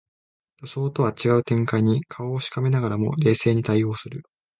[0.61, 4.23] 予想とは違う展開に顔をしかめながらも冷静に対応する